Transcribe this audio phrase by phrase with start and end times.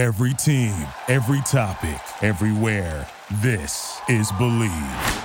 [0.00, 0.74] Every team,
[1.08, 3.06] every topic, everywhere.
[3.42, 5.24] This is Bleav.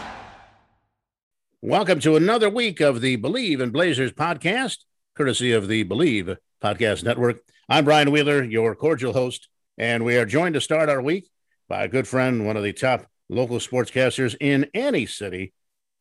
[1.61, 4.79] Welcome to another week of the Bleav in Blazers podcast,
[5.15, 7.37] courtesy of the Bleav Podcast Network.
[7.69, 11.29] I'm Brian Wheeler, your cordial host, and we are joined to start our week
[11.69, 15.53] by a good friend, one of the top local sportscasters in any city,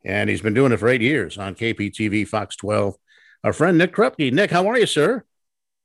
[0.05, 2.97] and he's been doing it for eight years on KPTV Fox 12.
[3.45, 4.33] Our friend Nick Krupke.
[4.33, 5.23] Nick, how are you, sir?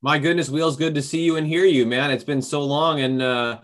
[0.02, 2.10] My goodness, Wheels, good to see you and hear you, man.
[2.10, 3.60] It's been so long, and uh,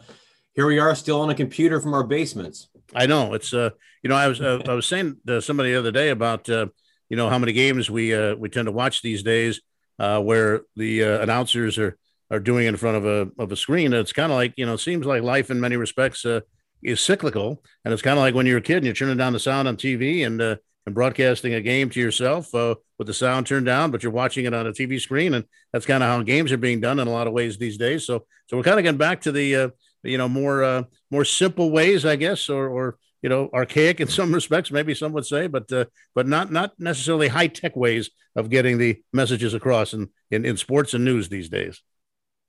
[0.54, 2.68] here we are, still on a computer from our basements.
[2.94, 3.70] I know it's uh,
[4.04, 6.68] you know, I was uh, I was saying to somebody the other day about uh,
[7.08, 9.62] you know how many games we uh, we tend to watch these days,
[9.98, 11.98] uh, where the uh, announcers are
[12.30, 13.94] are doing in front of a of a screen.
[13.94, 16.42] It's kind of like you know, seems like life in many respects uh,
[16.84, 19.32] is cyclical, and it's kind of like when you're a kid and you're turning down
[19.32, 23.14] the sound on TV and uh, and broadcasting a game to yourself uh, with the
[23.14, 26.10] sound turned down, but you're watching it on a TV screen, and that's kind of
[26.10, 28.06] how games are being done in a lot of ways these days.
[28.06, 29.70] So, so we're kind of getting back to the uh,
[30.04, 34.08] you know more uh, more simple ways, I guess, or or you know archaic in
[34.10, 38.10] some respects, maybe some would say, but uh, but not not necessarily high tech ways
[38.36, 41.82] of getting the messages across in, in in sports and news these days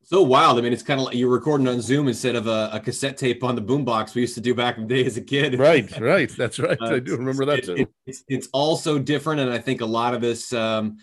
[0.07, 0.57] so wild.
[0.57, 3.17] I mean, it's kind of like you're recording on Zoom instead of a, a, cassette
[3.17, 5.59] tape on the boombox we used to do back in the day as a kid.
[5.59, 6.31] Right, right.
[6.31, 6.79] That's right.
[6.81, 7.75] Uh, I do remember that too.
[7.75, 9.41] It, it's, it's all so different.
[9.41, 10.99] And I think a lot of us um,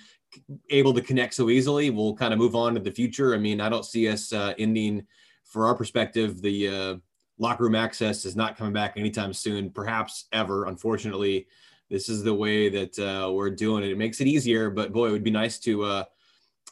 [0.70, 1.90] able to connect so easily.
[1.90, 3.36] We'll kind of move on to the future.
[3.36, 5.06] I mean, I don't see us uh, ending,
[5.44, 6.96] for our perspective, the uh,
[7.38, 10.68] locker room access is not coming back anytime soon, perhaps ever.
[10.68, 11.46] Unfortunately,
[11.90, 13.92] this is the way that uh, we're doing it.
[13.92, 16.04] It makes it easier, but boy, it would be nice to uh,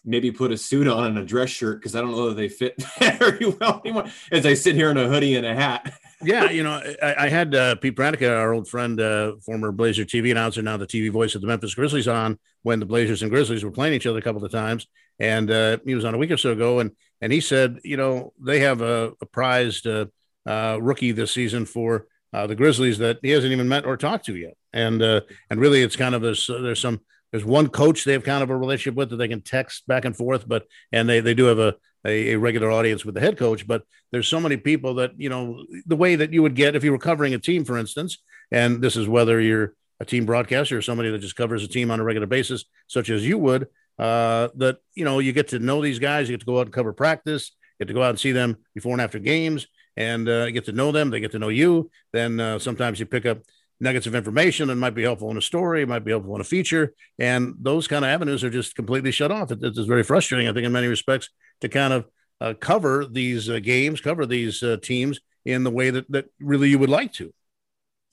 [0.03, 2.49] maybe put a suit on and a dress shirt because I don't know that they
[2.49, 4.05] fit very well anymore.
[4.31, 5.93] As I sit here in a hoodie and a hat.
[6.23, 10.05] yeah, you know, I, I had uh, Pete Pranica, our old friend, uh, former Blazer
[10.05, 13.31] TV announcer, now the TV voice of the Memphis Grizzlies, on when the Blazers and
[13.31, 14.87] Grizzlies were playing each other a couple of times,
[15.19, 16.91] and uh, he was on a week or so ago, and
[17.21, 20.05] and he said, you know, they have a, a prized uh,
[20.47, 24.25] uh, rookie this season for uh, the Grizzlies that he hasn't even met or talked
[24.25, 28.13] to yet, and and really, it's kind of a, there's some there's one coach they
[28.13, 31.07] have kind of a relationship with that they can text back and forth, but and
[31.07, 31.75] they they do have a,
[32.05, 33.65] a, a regular audience with the head coach.
[33.65, 36.83] But there's so many people that you know the way that you would get if
[36.83, 38.17] you were covering a team, for instance,
[38.51, 41.91] and this is whether you're a team broadcaster or somebody that just covers a team
[41.91, 43.67] on a regular basis, such as you would.
[43.99, 46.65] Uh, that you know you get to know these guys, you get to go out
[46.65, 50.27] and cover practice, get to go out and see them before and after games, and
[50.27, 51.09] uh, get to know them.
[51.09, 51.91] They get to know you.
[52.11, 53.39] Then uh, sometimes you pick up
[53.81, 56.45] nuggets of information that might be helpful in a story, might be helpful in a
[56.45, 56.93] feature.
[57.19, 59.51] And those kind of avenues are just completely shut off.
[59.51, 61.29] It, it's very frustrating, I think, in many respects,
[61.61, 62.05] to kind of
[62.39, 66.69] uh, cover these uh, games, cover these uh, teams in the way that, that really
[66.69, 67.33] you would like to.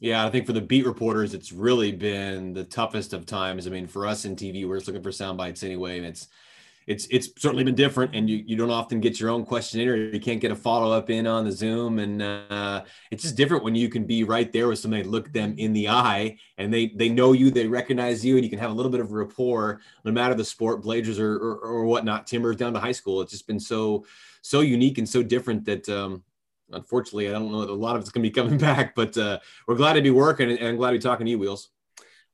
[0.00, 3.66] Yeah, I think for the beat reporters, it's really been the toughest of times.
[3.66, 5.98] I mean, for us in TV, we're just looking for sound bites anyway.
[5.98, 6.28] And it's,
[6.88, 9.94] it's it's certainly been different and you, you don't often get your own questionnaire.
[9.94, 13.74] You can't get a follow-up in on the zoom and uh, it's just different when
[13.74, 17.10] you can be right there with somebody look them in the eye and they they
[17.10, 20.10] know you they recognize you and you can have a little bit of rapport no
[20.10, 23.20] matter the sport blazers or, or, or whatnot timbers down to high school.
[23.20, 24.06] It's just been so
[24.40, 26.22] so unique and so different that um,
[26.72, 29.38] unfortunately i don't know a lot of it's going to be coming back but uh,
[29.66, 31.68] we're glad to be working and, and glad to be talking to you wheels.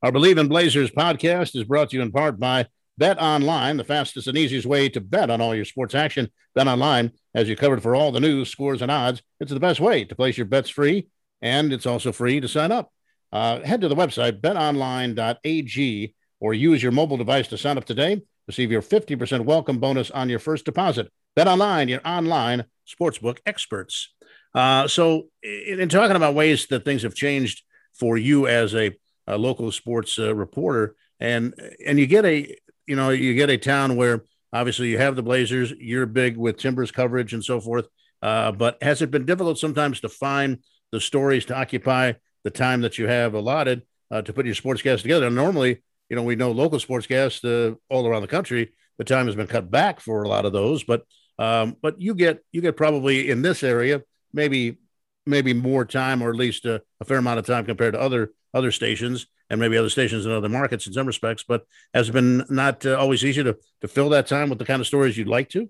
[0.01, 2.67] Our Bleav in blazers podcast is brought to you in part by
[2.97, 6.29] Bet Online, the fastest and easiest way to bet on all your sports action.
[6.53, 9.21] Bet Online has you covered for all the news, scores, and odds.
[9.39, 11.09] It's the best way to place your bets free,
[11.41, 12.91] and it's also free to sign up.
[13.33, 18.21] Uh, head to the website betonline.ag or use your mobile device to sign up today.
[18.47, 21.11] Receive your 50% welcome bonus on your first deposit.
[21.35, 24.13] Bet Online, your online sportsbook experts.
[24.53, 27.63] Uh, so, in, in, talking about ways that things have changed
[27.93, 28.91] for you as a,
[29.27, 31.53] a local sports uh, reporter, and
[31.85, 32.55] and you get a
[32.87, 34.23] you know, you get a town where
[34.53, 37.87] obviously you have the Blazers, you're big with Timbers coverage and so forth.
[38.21, 40.59] Uh, but has it been difficult sometimes to find
[40.91, 42.13] the stories to occupy
[42.43, 45.27] the time that you have allotted uh, to put your sportscast together?
[45.27, 48.71] And normally, you know, we know local sportscasts uh, all around the country.
[48.97, 51.03] The time has been cut back for a lot of those, but
[51.37, 54.01] um, but you get you get probably in this area
[54.35, 54.77] maybe
[55.25, 58.31] maybe more time or at least a, a fair amount of time compared to other
[58.55, 62.43] other stations and maybe other stations in other markets in some respects, but has been
[62.49, 65.27] not uh, always easy to, to fill that time with the kind of stories you'd
[65.27, 65.69] like to?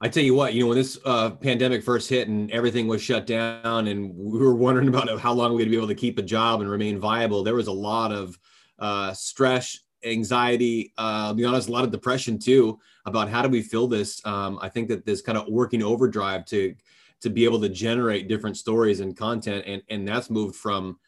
[0.00, 3.02] I tell you what, you know, when this uh, pandemic first hit and everything was
[3.02, 6.22] shut down, and we were wondering about how long we'd be able to keep a
[6.22, 8.38] job and remain viable, there was a lot of
[8.78, 10.92] uh, stress, anxiety.
[10.98, 14.24] Uh, I'll be honest, a lot of depression too about how do we fill this.
[14.26, 16.74] Um, I think that this kind of working overdrive to
[17.20, 20.98] to be able to generate different stories and content, and and that's moved from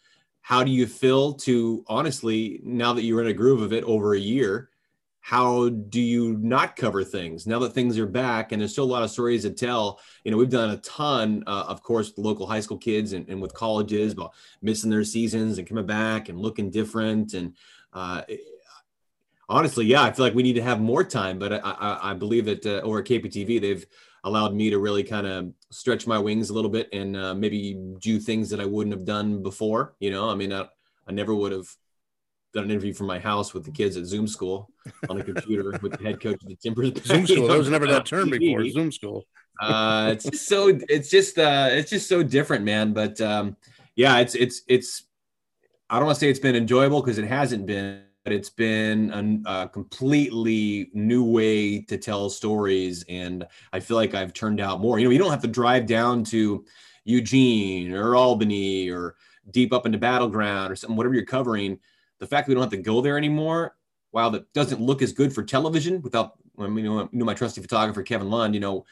[0.46, 4.14] how do you feel to honestly now that you're in a groove of it over
[4.14, 4.70] a year
[5.18, 8.52] how do you not cover things now that things are back?
[8.52, 9.98] And there's still a lot of stories to tell.
[10.22, 13.28] You know we've done a ton uh, of course with local high school kids and,
[13.28, 17.34] and, with colleges about missing their seasons and coming back and looking different.
[17.34, 17.56] And
[17.92, 18.22] uh,
[19.48, 22.14] honestly yeah i feel like we need to have more time but i, I, I
[22.14, 23.86] believe that uh, over at kptv they've
[24.26, 27.74] allowed me to really kind of stretch my wings a little bit and uh, maybe
[28.00, 30.66] do things that i wouldn't have done before you know i mean i,
[31.08, 31.68] I never would have
[32.56, 34.70] done an interview from my house with the kids at Zoom school
[35.08, 36.92] on a computer with the head coach of the Timbers.
[37.04, 37.46] Zoom school.
[37.46, 38.66] There was never that term before.
[38.68, 39.24] Zoom school.
[39.60, 40.78] uh, it's just so.
[40.88, 41.38] It's just.
[41.38, 42.92] Uh, it's just so different, man.
[42.92, 43.56] But um,
[43.94, 45.04] yeah, it's it's it's.
[45.88, 48.02] I don't want to say it's been enjoyable because it hasn't been.
[48.26, 54.14] But it's been a, a, completely new way to tell stories, and I feel like
[54.14, 54.98] I've turned out more.
[54.98, 56.64] You know, you don't have to drive down to
[57.04, 59.14] Eugene or Albany or
[59.52, 61.78] deep up into Battleground or something, whatever you're covering
[62.18, 63.76] the fact that we don't have to go there anymore,
[64.10, 67.24] while that doesn't look as good for television without, I mean, you know, you know
[67.24, 68.84] my trusty photographer, Kevin Lund, you know,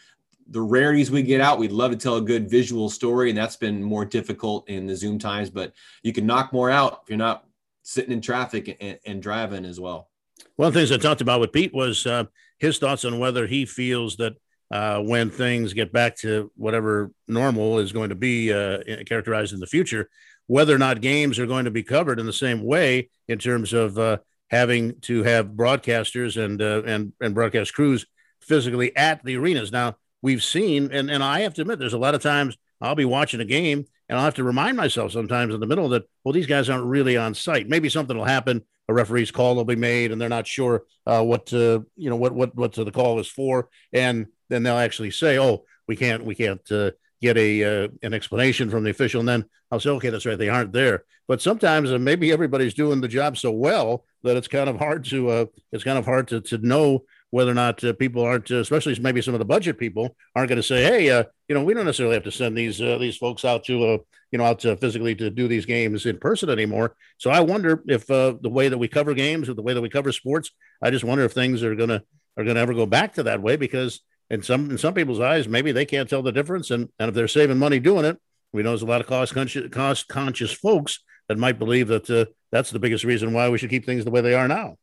[0.47, 3.57] the rarities we get out, we'd love to tell a good visual story, and that's
[3.57, 5.73] been more difficult in the Zoom times, but
[6.05, 7.47] you can knock more out if you're not
[7.85, 10.11] sitting in traffic and, and driving as well.
[10.57, 12.25] One of the things I talked about with Pete was uh,
[12.59, 14.35] his thoughts on whether he feels that
[14.71, 19.61] uh, when things get back to whatever normal is going to be uh, characterized in
[19.61, 20.09] the future,
[20.47, 23.73] whether or not games are going to be covered in the same way in terms
[23.73, 24.17] of uh,
[24.51, 28.07] having to have broadcasters and uh, and and broadcast crews
[28.41, 29.71] physically at the arenas.
[29.71, 32.95] Now we've seen, and and I have to admit, there's a lot of times I'll
[32.95, 36.05] be watching a game and I'll have to remind myself sometimes in the middle that
[36.25, 37.69] well these guys aren't really on site.
[37.69, 38.63] Maybe something will happen.
[38.89, 42.17] A referee's call will be made, and they're not sure uh, what to, you know
[42.17, 46.25] what what what the call is for, and then they'll actually say, "Oh, we can't
[46.25, 46.91] we can't uh,
[47.21, 50.39] get a uh, an explanation from the official, and then I'll say, okay, that's right,
[50.39, 51.05] they aren't there.
[51.27, 55.05] But sometimes uh, maybe everybody's doing the job so well that it's kind of hard
[55.07, 58.49] to uh, it's kind of hard to to know whether or not uh, people aren't,
[58.53, 61.55] uh, especially maybe some of the budget people, aren't going to say, hey, uh, you
[61.55, 63.99] know, we don't necessarily have to send these uh, these folks out to, uh,
[64.31, 66.97] you know, out to physically to do these games in person anymore.
[67.19, 69.83] So I wonder if uh, the way that we cover games or the way that
[69.83, 70.51] we cover sports,
[70.83, 72.03] I just wonder if things are gonna
[72.37, 74.01] are gonna ever go back to that way because
[74.31, 76.71] in some in some people's eyes, maybe they can't tell the difference.
[76.71, 78.19] And and if they're saving money doing it,
[78.53, 82.09] we know there's a lot of cost conscious cost conscious folks that might believe that
[82.09, 84.77] uh, that's the biggest reason why we should keep things the way they are now.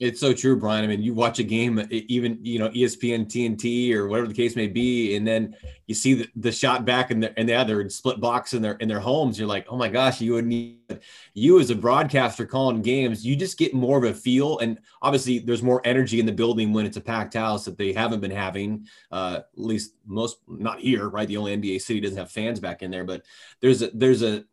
[0.00, 0.82] It's so true, Brian.
[0.82, 4.56] I mean, you watch a game, even you know ESPN, TNT, or whatever the case
[4.56, 5.54] may be, and then
[5.86, 8.88] you see the, the shot back and they're and they're split box in their in
[8.88, 9.38] their homes.
[9.38, 10.78] You're like, oh my gosh, you would need
[11.34, 13.26] you as a broadcaster calling games.
[13.26, 16.72] You just get more of a feel, and obviously there's more energy in the building
[16.72, 18.86] when it's a packed house that they haven't been having.
[19.12, 21.28] Uh, at least most, not here, right?
[21.28, 23.22] The only NBA city doesn't have fans back in there, but
[23.60, 24.44] there's a there's a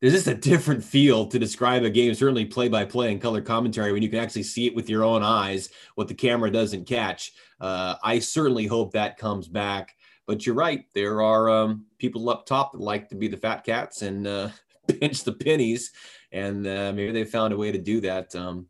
[0.00, 3.40] there's just a different feel to describe a game, certainly play by play and color
[3.40, 6.86] commentary when you can actually see it with your own eyes, what the camera doesn't
[6.86, 7.32] catch.
[7.60, 9.94] Uh, I certainly hope that comes back.
[10.26, 13.64] But you're right, there are um, people up top that like to be the fat
[13.64, 14.50] cats and uh,
[15.00, 15.90] pinch the pennies,
[16.30, 18.34] and uh, maybe they found a way to do that.
[18.36, 18.66] Um,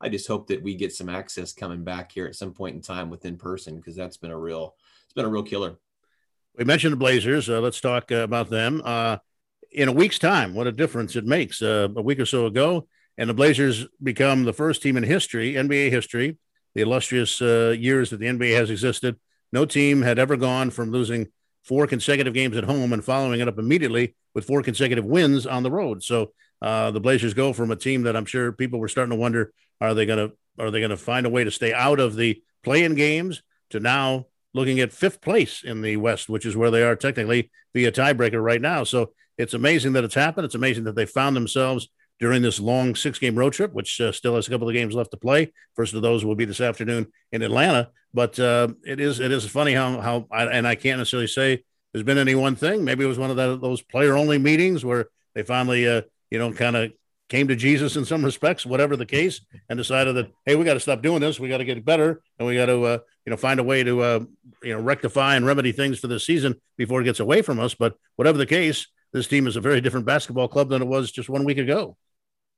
[0.00, 2.82] I just hope that we get some access coming back here at some point in
[2.82, 4.74] time within person because that's been a real,
[5.04, 5.76] it's been a real killer.
[6.56, 7.48] We mentioned the Blazers.
[7.48, 8.82] Uh, let's talk uh, about them.
[9.72, 11.62] In a week's time, what a difference it makes.
[11.62, 12.86] Uh, a week or so ago,
[13.16, 16.36] and the Blazers become the first team in history, NBA history,
[16.74, 19.18] the illustrious uh, years that the NBA has existed.
[19.52, 21.28] No team had ever gone from losing
[21.62, 25.62] four consecutive games at home and following it up immediately with four consecutive wins on
[25.62, 26.02] the road.
[26.02, 29.20] So uh, the Blazers go from a team that I'm sure people were starting to
[29.20, 31.98] wonder are they going to are they going to find a way to stay out
[31.98, 36.56] of the play-in games to now looking at fifth place in the West, which is
[36.56, 38.84] where they are technically via tiebreaker right now.
[38.84, 40.44] So it's amazing that it's happened.
[40.44, 41.88] It's amazing that they found themselves
[42.20, 44.94] during this long six game road trip, which uh, still has a couple of games
[44.94, 45.52] left to play.
[45.74, 47.90] First of those will be this afternoon in Atlanta.
[48.14, 51.64] But uh, it is it is funny how how I, and I can't necessarily say
[51.92, 52.84] there's been any one thing.
[52.84, 56.52] Maybe it was one of those player only meetings where they finally uh, you know
[56.52, 56.92] kind of
[57.28, 60.74] came to Jesus in some respects, whatever the case, and decided that hey, we got
[60.74, 61.40] to stop doing this.
[61.40, 63.82] We got to get better, and we got to uh, you know find a way
[63.82, 64.20] to uh,
[64.62, 67.74] you know rectify and remedy things for this season before it gets away from us.
[67.74, 71.12] But whatever the case, this team is a very different basketball club than it was
[71.12, 71.96] just one week ago.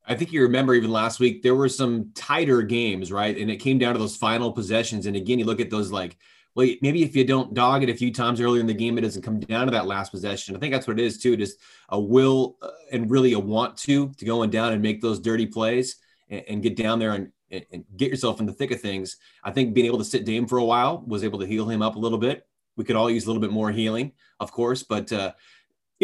[0.06, 3.36] I think you remember even last week there were some tighter games, right?
[3.36, 5.06] And it came down to those final possessions.
[5.06, 6.18] And again, you look at those like,
[6.54, 9.00] well, maybe if you don't dog it a few times earlier in the game, it
[9.00, 10.54] doesn't come down to that last possession.
[10.54, 11.58] I think that's what it is too, just
[11.88, 15.18] a will uh, and really a want to to go and down and make those
[15.18, 15.96] dirty plays
[16.28, 19.16] and, and get down there and, and get yourself in the thick of things.
[19.42, 21.82] I think being able to sit Dame for a while was able to heal him
[21.82, 22.46] up a little bit.
[22.76, 25.32] We could all use a little bit more healing, of course, but uh,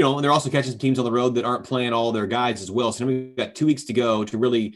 [0.01, 2.11] you know, and they're also catching some teams on the road that aren't playing all
[2.11, 2.91] their guys as well.
[2.91, 4.75] So we've got two weeks to go to really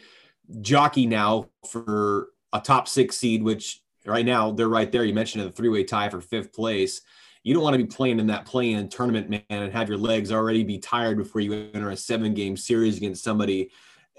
[0.61, 5.03] jockey now for a top six seed, which right now they're right there.
[5.03, 7.01] You mentioned a three way tie for fifth place.
[7.43, 10.31] You don't want to be playing in that play-in tournament, man, and have your legs
[10.31, 13.71] already be tired before you enter a seven game series against somebody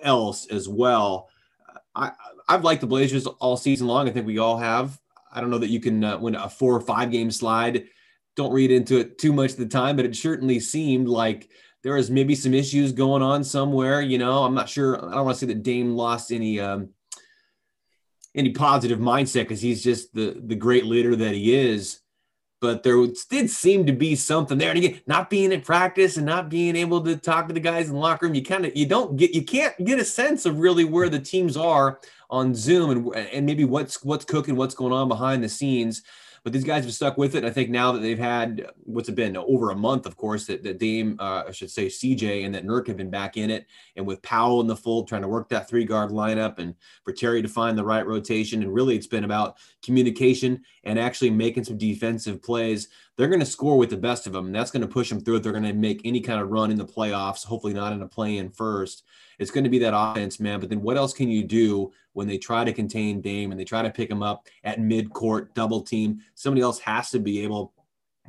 [0.02, 1.30] else as well.
[1.94, 2.14] I,
[2.50, 4.10] I've liked the Blazers all season long.
[4.10, 5.00] I think we all have.
[5.32, 7.90] I don't know that you can uh, win a four or five game slide.
[8.36, 11.50] Don't read into it too much of the time, but it certainly seemed like
[11.84, 14.02] there was maybe some issues going on somewhere.
[14.02, 14.98] You know, I'm not sure.
[14.98, 16.90] I don't want to say that Dame lost any um,
[18.34, 22.00] any positive mindset because he's just the the great leader that he is.
[22.60, 24.70] But there did seem to be something there.
[24.70, 27.88] And again, not being in practice and not being able to talk to the guys
[27.88, 30.48] in the locker room, you kind of you don't get you can't get a sense
[30.48, 32.00] of really where the teams are
[32.32, 36.02] on Zoom and and maybe what's what's cooking, what's going on behind the scenes.
[36.46, 37.40] But these guys have stuck with it.
[37.40, 40.46] And I think now that they've had what's it been over a month, of course,
[40.46, 43.50] that, that Dame, uh, I should say CJ and that Nurk have been back in
[43.50, 43.66] it.
[43.96, 47.14] And with Powell in the fold, trying to work that three guard lineup and for
[47.14, 48.62] Terry to find the right rotation.
[48.62, 52.90] And really, it's been about communication and actually making some defensive plays.
[53.18, 54.46] They're going to score with the best of them.
[54.46, 55.44] And that's going to push them through it.
[55.44, 58.08] They're going to make any kind of run in the playoffs, hopefully not in a
[58.08, 59.02] play in first.
[59.40, 60.60] It's going to be that offense, man.
[60.60, 63.66] But then what else can you do when they try to contain Dame and they
[63.66, 66.22] try to pick him up at mid court, double team?
[66.36, 67.74] Somebody else has to be able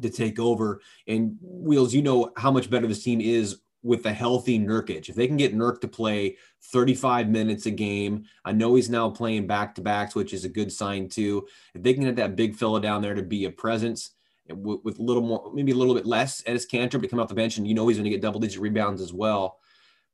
[0.02, 0.80] to take over.
[1.06, 5.08] And Wheels, you know how much better this team is with the healthy Nurkic.
[5.08, 9.08] If they can get Nurk to play 35 minutes a game, I know he's now
[9.10, 11.46] playing back to backs, which is a good sign too.
[11.72, 14.10] If they can get that big fella down there to be a presence
[14.48, 17.34] with, a little more, maybe a little bit less Enes Kanter to come off the
[17.34, 19.58] bench, and you know he's going to get double digit rebounds as well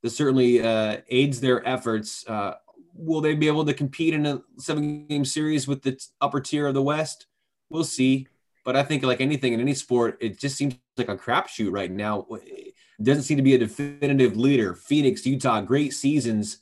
[0.02, 2.26] this certainly uh, aids their efforts.
[2.26, 2.54] Uh,
[2.94, 6.66] will they be able to compete in a seven game series with the upper tier
[6.66, 7.26] of the West?
[7.70, 8.26] We'll see.
[8.64, 11.90] But I think, like anything in any sport, it just seems like a crapshoot right
[11.90, 12.26] now.
[12.30, 14.74] It doesn't seem to be a definitive leader.
[14.74, 16.58] Phoenix, Utah, great seasons.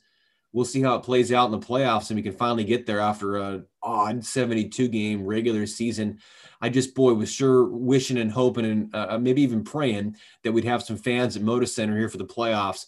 [0.53, 2.99] We'll see how it plays out in the playoffs, and we can finally get there
[2.99, 6.19] after a odd 72 game regular season.
[6.59, 10.65] I just, boy, was sure wishing and hoping and uh, maybe even praying that we'd
[10.65, 12.87] have some fans at Moda Center here for the playoffs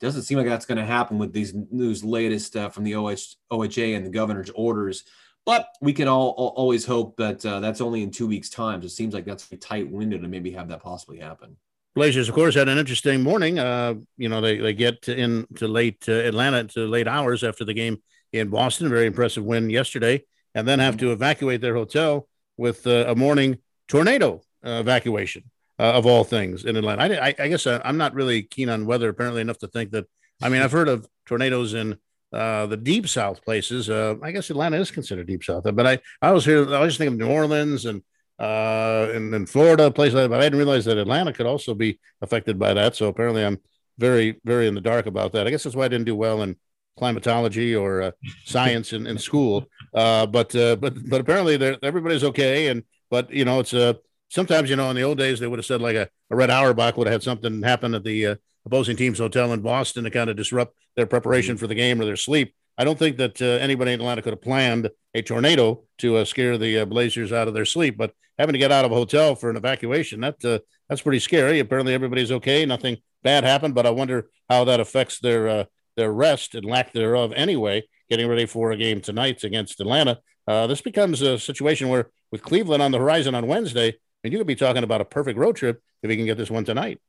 [0.00, 3.36] doesn't seem like that's going to happen with these news latest uh, from the OH,
[3.50, 5.04] OHA and the governor's orders.
[5.44, 8.82] But we can all, all always hope that uh, that's only in two weeks' time.
[8.82, 11.56] So it seems like that's a tight window to maybe have that possibly happen.
[11.94, 13.58] Blazers, of course, had an interesting morning.
[13.58, 17.42] Uh, you know, they, they get to in to late uh, Atlanta to late hours
[17.42, 18.88] after the game in Boston.
[18.88, 20.24] Very impressive win yesterday,
[20.54, 25.44] and then have to evacuate their hotel with uh, a morning tornado uh, evacuation
[25.78, 27.02] uh, of all things in Atlanta.
[27.02, 29.68] I, I, I guess uh, I, am not really keen on weather, apparently enough to
[29.68, 30.06] think that.
[30.42, 31.96] I mean, I've heard of tornadoes in
[32.32, 33.88] uh, the deep south places.
[33.88, 36.74] Uh, I guess Atlanta is considered deep south, but I, I was here.
[36.74, 38.02] I was thinking of New Orleans and
[38.38, 40.28] uh, and, and Florida, places like that.
[40.28, 42.94] But I didn't realize that Atlanta could also be affected by that.
[42.94, 43.58] So apparently, I'm
[43.98, 45.46] very, very in the dark about that.
[45.46, 46.56] I guess that's why I didn't do well in
[46.98, 48.10] climatology or uh,
[48.44, 49.66] science in, in school.
[49.94, 52.68] Uh, but uh, but but apparently, everybody's okay.
[52.68, 55.58] And but you know, it's a sometimes, you know, in the old days, they would
[55.58, 58.34] have said like a, a Red Auerbach would have had something happen at the uh,
[58.64, 61.60] opposing team's hotel in Boston to kind of disrupt their preparation mm-hmm.
[61.60, 62.54] for the game or their sleep.
[62.78, 66.24] I don't think that uh, anybody in Atlanta could have planned a tornado to uh,
[66.24, 68.96] scare the uh, Blazers out of their sleep, but having to get out of a
[68.96, 71.58] hotel for an evacuation, that uh, that's pretty scary.
[71.58, 72.66] Apparently, everybody's okay.
[72.66, 75.64] Nothing bad happened, but I wonder how that affects their uh,
[75.96, 80.18] their rest and lack thereof anyway, getting ready for a game tonight against Atlanta.
[80.46, 84.46] this becomes a situation where, with Cleveland on the horizon on Wednesday, mean, you could
[84.46, 87.00] be talking about a perfect road trip if he can get this one tonight.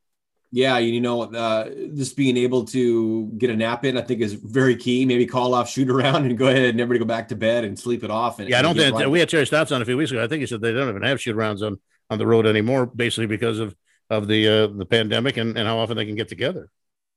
[0.52, 4.34] Yeah, you know, uh, just being able to get a nap in, I think, is
[4.34, 5.06] very key.
[5.06, 7.78] Maybe call off, shoot around, and go ahead and everybody go back to bed and
[7.78, 8.40] sleep it off.
[8.40, 9.10] And, yeah, I don't think right.
[9.10, 10.24] we had Terry Stotts on a few weeks ago.
[10.24, 12.86] I think he said they don't even have shoot rounds on on the road anymore,
[12.86, 13.76] basically because of
[14.10, 16.70] of the uh, the pandemic and, and how often they can get together.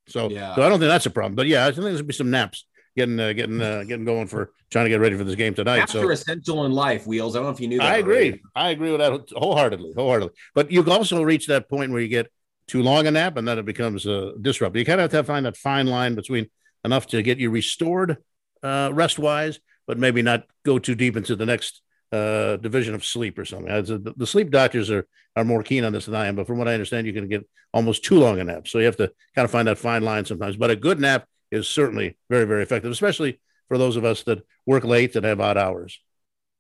[0.09, 0.57] So, yeah.
[0.57, 1.37] so I don't think that's a problem.
[1.37, 2.65] But yeah, I think there's gonna be some naps
[2.97, 5.79] getting uh, getting uh, getting going for trying to get ready for this game tonight.
[5.79, 7.07] Naps so are essential in life.
[7.07, 7.35] Wheels.
[7.35, 7.93] I don't know if you knew that.
[7.93, 8.17] I agree.
[8.17, 8.43] Already.
[8.55, 9.93] I agree with that wholeheartedly.
[9.95, 10.35] Wholeheartedly.
[10.55, 12.31] But you also reach that point where you get
[12.67, 14.79] too long a nap, and then it becomes uh, disruptive.
[14.79, 16.49] You kind of have to find that fine line between
[16.85, 18.19] enough to get you restored
[18.63, 21.83] uh, rest wise, but maybe not go too deep into the next
[22.13, 23.69] uh, division of sleep or something.
[23.69, 25.07] As the, the sleep doctors are
[25.37, 27.29] are more keen on this than I am, but from what I understand, you can
[27.29, 28.67] get almost too long a nap.
[28.67, 30.57] So you have to kind of find that fine line sometimes.
[30.57, 34.45] But a good nap is certainly very, very effective, especially for those of us that
[34.67, 36.01] work late and have odd hours.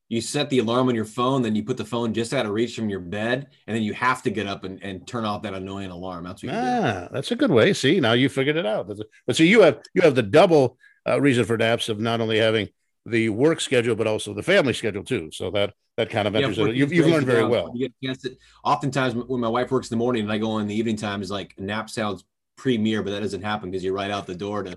[0.08, 2.50] You set the alarm on your phone, then you put the phone just out of
[2.50, 5.42] reach from your bed, and then you have to get up and, and turn off
[5.42, 6.24] that annoying alarm.
[6.24, 7.08] That's what you ah, do.
[7.12, 7.72] That's a good way.
[7.72, 8.90] See, now you figured it out.
[8.90, 10.78] A, but see, you have you have the double
[11.08, 12.68] uh, reason for naps of not only having
[13.06, 15.30] the work schedule but also the family schedule too.
[15.32, 16.76] So that that kind of enters yeah, it.
[16.76, 17.70] You've, you've learned very well.
[17.74, 18.38] You get it.
[18.64, 21.22] Oftentimes, when my wife works in the morning and I go in the evening time,
[21.22, 22.24] is like nap sounds
[22.60, 24.76] premiere, but that doesn't happen because you're right out the door to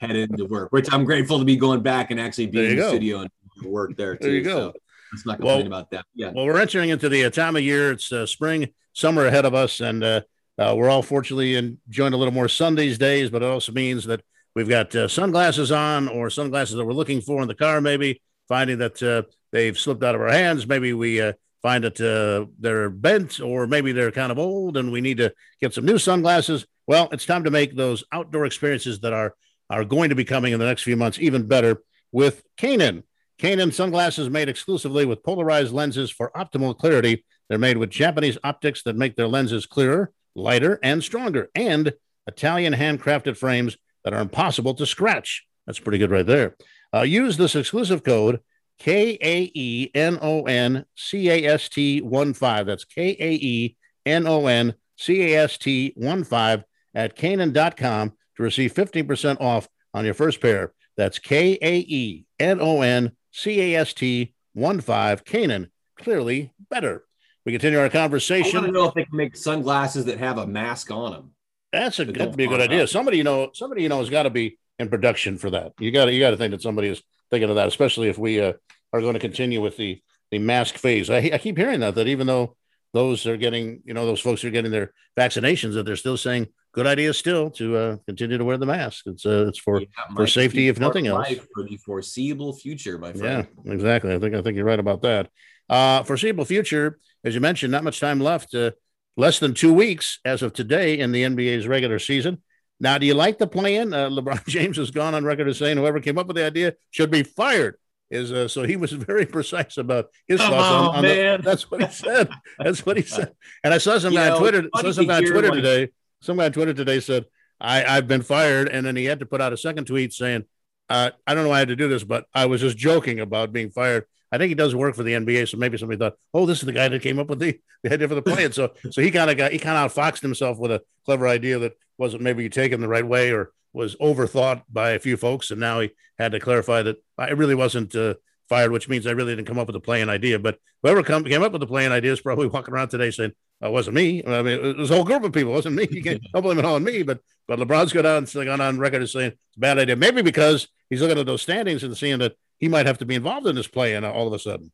[0.00, 0.70] head into work.
[0.70, 2.88] Which I'm grateful to be going back and actually being in the go.
[2.88, 3.30] studio and
[3.64, 4.26] work there too.
[4.26, 4.56] there you go.
[4.58, 4.72] So
[5.12, 6.04] let's not complain Well- about that.
[6.14, 6.30] Yeah.
[6.34, 7.92] Well, we're entering into the time of year.
[7.92, 10.20] It's uh, spring, summer ahead of us, and uh,
[10.58, 13.30] uh, we're all fortunately enjoying a little more sun these days.
[13.30, 14.20] But it also means that
[14.54, 17.80] we've got uh, sunglasses on, or sunglasses that we're looking for in the car.
[17.80, 20.66] Maybe finding that uh, they've slipped out of our hands.
[20.66, 21.32] Maybe we uh,
[21.62, 25.32] find that uh, they're bent, or maybe they're kind of old, and we need to
[25.62, 26.66] get some new sunglasses.
[26.86, 29.34] Well, it's time to make those outdoor experiences that are
[29.68, 33.02] are going to be coming in the next few months even better with Kaenon.
[33.40, 37.24] Kaenon sunglasses made exclusively with polarized lenses for optimal clarity.
[37.48, 41.92] They're made with Japanese optics that make their lenses clearer, lighter, and stronger, and
[42.26, 45.44] Italian handcrafted frames that are impossible to scratch.
[45.66, 46.56] That's pretty good right there.
[46.94, 48.40] Uh, use this exclusive code
[48.78, 52.66] K A E N O N C A S T 1 5.
[52.66, 53.76] That's K A E
[54.06, 56.64] N O N C A S T 1 5
[56.96, 60.72] at Kaenon.com to receive 15% off on your first pair.
[60.96, 65.24] That's K A E N O N C A S T 1 5.
[65.24, 67.04] Kaenon, clearly better.
[67.44, 68.56] We continue our conversation.
[68.56, 68.74] I want to conversation.
[68.74, 71.30] know if they can make sunglasses that have a mask on them.
[71.72, 72.82] That's a that'd don't be a good idea.
[72.82, 72.88] out.
[72.88, 75.72] Somebody you know, somebody you know has got to be in production for that.
[75.78, 78.18] You got to you got to think that somebody is thinking of that, especially if
[78.18, 78.54] we uh,
[78.92, 80.00] are going to continue with the
[80.30, 81.10] the mask phase.
[81.10, 82.56] I, I keep hearing that that even though
[82.92, 86.48] those are getting, you know, those folks are getting their vaccinations, that they're still saying
[86.72, 89.06] good idea still to uh, continue to wear the mask.
[89.06, 91.28] It's uh, it's for Yeah, for safety, if nothing else.
[91.54, 93.48] For the foreseeable future, my friend.
[93.64, 94.14] Yeah, exactly.
[94.14, 95.30] I think I think you're right about that.
[95.68, 98.54] Uh, foreseeable future, as you mentioned, not much time left.
[98.54, 98.72] Uh,
[99.16, 102.42] less than two weeks as of today in the NBA's regular season.
[102.78, 103.92] Now, do you like the plan?
[103.94, 106.74] Uh, LeBron James has gone on record as saying whoever came up with the idea
[106.90, 107.78] should be fired.
[108.10, 111.40] Is uh, so he was very precise about his Come thoughts on, on, on the-
[111.42, 112.28] that's what he said.
[112.58, 113.32] That's what he said.
[113.64, 114.68] And I saw some You guy on Twitter.
[114.74, 115.88] Saw to some guy on Twitter like- today.
[116.20, 117.24] Some guy on Twitter today said,
[117.60, 120.44] "I I've been fired," and then he had to put out a second tweet saying,
[120.88, 123.20] uh, "I don't know why I had to do this, but I was just joking
[123.20, 126.14] about being fired." I think he does work for the NBA, so maybe somebody thought,
[126.32, 128.52] "Oh, this is the guy that came up with the, the idea for the plan."
[128.52, 131.58] So, so he kind of got he kind of outfoxed himself with a clever idea
[131.58, 135.60] that wasn't maybe taken the right way or was overthought by a few folks, and
[135.60, 138.14] now he had to clarify that I really wasn't uh,
[138.48, 140.38] fired, which means I really didn't come up with the plan idea.
[140.38, 143.32] But whoever come, came up with the plan idea is probably walking around today saying,
[143.60, 145.52] "Oh, "It wasn't me." I mean, it was a whole group of people.
[145.52, 145.86] It wasn't me.
[145.90, 147.02] You can't don't blame it all on me.
[147.02, 149.94] But but LeBron's gone on gone on record as saying it's a bad idea.
[149.94, 153.14] Maybe because he's looking at those standings and seeing that he might have to be
[153.14, 154.72] involved in this play, and all of a sudden.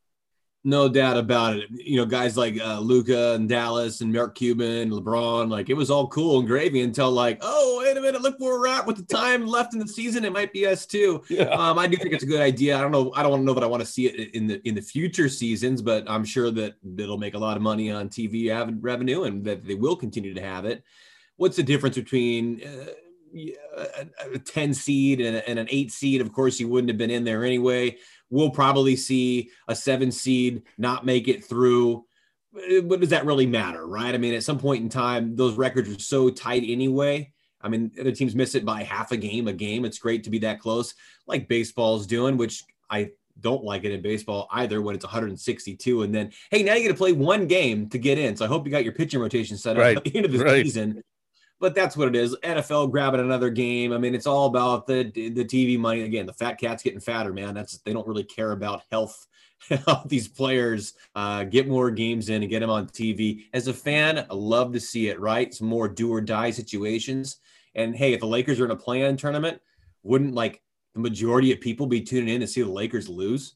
[0.65, 1.69] No doubt about it.
[1.71, 5.91] You know, guys like uh, Luka and Dallas and Mark Cuban, LeBron, like it was
[5.91, 8.97] all cool and gravy until like, oh, wait a minute, look where we're at with
[8.97, 10.25] the time left in the season.
[10.25, 11.21] It might be us too.
[11.29, 11.45] Yeah.
[11.45, 12.79] Um, I do think it's a good idea.
[12.79, 13.13] I don't know.
[13.17, 14.83] I don't want to know that I want to see it in the in the
[14.83, 19.25] future seasons, but I'm sure that it'll make a lot of money on TV revenue
[19.25, 20.85] and that they will continue to have it.
[21.39, 22.93] What's the difference between uh,
[23.77, 26.21] a, a 10 seed and, a- and an eight seed?
[26.21, 27.97] Of course, you wouldn't have been in there anyway.
[28.33, 32.07] We'll probably see a seven seed not make it through.
[32.69, 34.15] Eh, what does that really matter, right?
[34.15, 37.31] I mean, at some point in time, those records are so tight anyway.
[37.61, 39.85] I mean, other teams miss it by half a game, a game.
[39.85, 40.95] It's great to be that close,
[41.27, 46.03] like baseball's doing, which I don't like it in baseball either when it's 162.
[46.03, 48.35] And then, hey, now you got to play one game to get in.
[48.35, 50.33] So I hope you got your pitching rotation set up Right, at the end of
[50.33, 50.65] the right.
[50.65, 51.03] season.
[51.63, 52.35] But that's what it is.
[52.43, 53.93] NFL grabbing another game.
[53.93, 56.03] I mean, it's all about the the TV money.
[56.03, 57.55] Again, the fat cat's getting fatter, man.
[57.55, 59.29] That's they don't really care about health.
[60.07, 63.45] These players uh, get more games in and get them on TV.
[63.55, 65.21] As a fan, I love to see it.
[65.21, 67.37] Right, some more do or die situations.
[67.77, 69.61] And hey, if the Lakers are in a play-in tournament,
[70.03, 70.63] wouldn't like
[70.95, 73.55] the majority of people be tuning in to see the Lakers lose?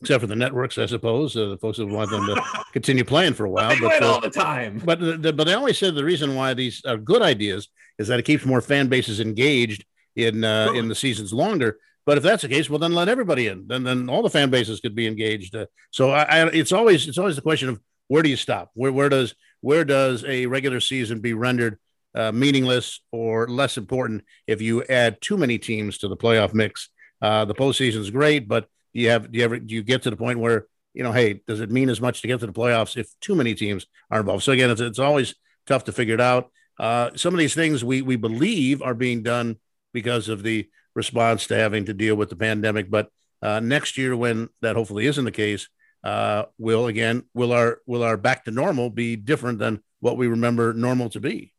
[0.00, 2.40] Except for the networks, I suppose, uh, the folks that want them to
[2.72, 3.70] continue playing for a while.
[3.70, 4.80] They But win uh, all the time.
[4.84, 8.06] but the, the- but they always said the reason why these are good ideas is
[8.08, 9.84] that it keeps more fan bases engaged
[10.14, 11.78] in uh, in the seasons longer.
[12.06, 13.66] But if that's the case, well, then let everybody in.
[13.66, 15.54] Then then all the fan bases could be engaged.
[15.56, 18.70] Uh, so I, I, it's always it's always the question of where do you stop?
[18.74, 21.76] Where where does where does a regular season be rendered
[22.14, 26.88] uh, meaningless or less important if you add too many teams to the playoff mix?
[27.20, 30.02] Uh, the postseason is great, but do you have do you ever do you get
[30.02, 32.46] to the point where you know, hey, does it mean as much to get to
[32.46, 34.42] the playoffs if too many teams are involved?
[34.42, 36.50] So again, it's, it's always tough to figure it out.
[36.78, 39.56] Uh, some of these things we we believe are being done
[39.92, 42.90] because of the response to having to deal with the pandemic.
[42.90, 43.10] But
[43.42, 45.68] uh, next year, when that hopefully isn't the case,
[46.02, 50.26] uh, will again will our will our back to normal be different than what we
[50.26, 51.52] remember normal to be?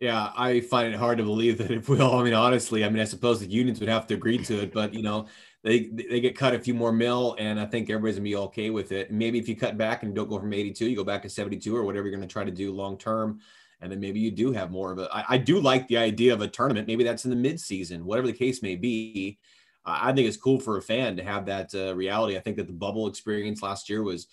[0.00, 2.14] Yeah, I find it hard to believe that it will.
[2.16, 4.72] I mean, honestly, I mean, I suppose the unions would have to agree to it,
[4.72, 5.26] but you know,
[5.62, 8.70] they they get cut a few more mil, and I think everybody's gonna be okay
[8.70, 9.10] with it.
[9.10, 11.76] Maybe if you cut back and don't go from 82, you go back to 72
[11.76, 13.40] or whatever you're gonna try to do long term,
[13.80, 15.08] and then maybe you do have more of a.
[15.14, 16.86] I, I do like the idea of a tournament.
[16.86, 19.38] Maybe that's in the mid season, whatever the case may be.
[19.84, 22.36] I think it's cool for a fan to have that uh, reality.
[22.36, 24.26] I think that the bubble experience last year was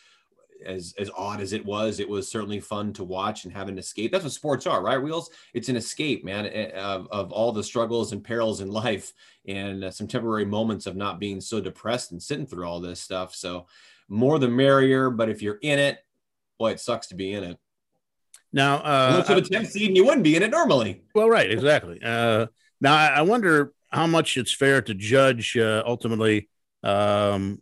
[0.66, 2.00] as as odd as it was.
[2.00, 4.12] It was certainly fun to watch and have an escape.
[4.12, 5.02] That's what sports are, right?
[5.02, 5.30] Wheels.
[5.54, 9.14] It's an escape, man, eh, of, of all the struggles and perils in life,
[9.48, 13.00] and uh, some temporary moments of not being so depressed and sitting through all this
[13.00, 13.36] stuff.
[13.36, 13.68] So,
[14.10, 15.10] more the merrier.
[15.10, 16.00] But if you're in it,
[16.58, 17.58] boy, it sucks to be in it.
[18.54, 21.04] Now, uh, to the 10th seed, and you wouldn't be in it normally.
[21.14, 22.00] Well, right, exactly.
[22.04, 22.48] Uh,
[22.80, 26.50] now, I wonder how much it's fair to judge uh, ultimately,
[26.84, 27.62] um,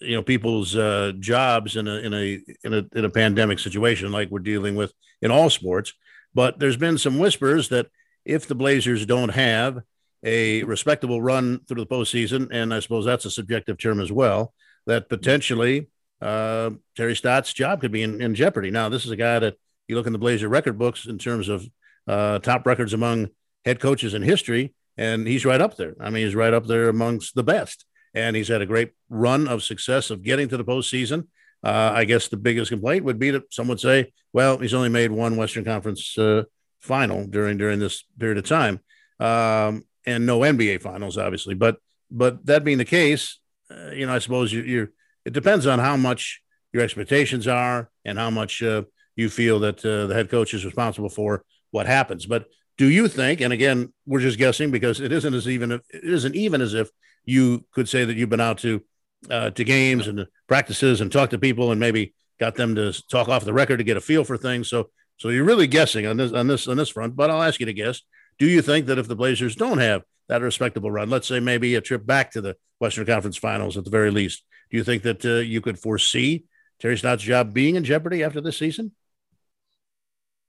[0.00, 4.12] you know, people's uh, jobs in a in a in a in a pandemic situation
[4.12, 5.92] like we're dealing with in all sports.
[6.34, 7.88] But there's been some whispers that
[8.24, 9.80] if the Blazers don't have
[10.22, 14.52] a respectable run through the postseason, and I suppose that's a subjective term as well,
[14.86, 15.88] that potentially
[16.20, 18.70] uh, Terry Stotts' job could be in, in jeopardy.
[18.70, 19.56] Now, this is a guy that
[19.88, 21.66] you look in the Blazer record books in terms of
[22.06, 23.28] uh, top records among
[23.64, 25.94] head coaches in history, and he's right up there.
[26.00, 27.86] I mean, he's right up there amongst the best.
[28.14, 31.28] And he's had a great run of success of getting to the postseason.
[31.62, 34.88] Uh, I guess the biggest complaint would be that some would say, well, he's only
[34.88, 36.44] made one Western Conference uh,
[36.80, 38.80] final during during this period of time,
[39.18, 41.54] um, and no NBA finals, obviously.
[41.54, 41.76] But
[42.10, 43.38] but that being the case,
[43.70, 44.90] uh, you know, I suppose you, you're.
[45.26, 46.40] It depends on how much
[46.72, 48.84] your expectations are and how much uh,
[49.16, 52.24] you feel that uh, the head coach is responsible for what happens.
[52.24, 52.46] But
[52.78, 53.42] do you think?
[53.42, 56.88] And again, we're just guessing because it isn't as even it isn't even as if
[57.24, 58.82] you could say that you've been out to
[59.30, 63.28] uh, to games and practices and talk to people and maybe got them to talk
[63.28, 64.68] off the record to get a feel for things.
[64.68, 67.16] So so you're really guessing on this on this on this front.
[67.16, 68.02] But I'll ask you to guess.
[68.38, 71.74] Do you think that if the Blazers don't have that respectable run, let's say maybe
[71.74, 75.02] a trip back to the Western Conference Finals at the very least, do you think
[75.02, 76.44] that uh, you could foresee
[76.78, 78.92] Terry Stotts' job being in jeopardy after this season?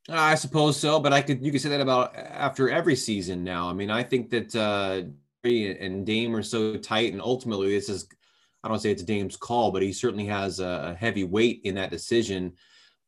[0.09, 3.69] I suppose so, but I could you could say that about after every season now.
[3.69, 5.03] I mean, I think that uh
[5.43, 8.07] and Dame are so tight, and ultimately this is
[8.63, 11.89] I don't say it's Dame's call, but he certainly has a heavy weight in that
[11.89, 12.53] decision.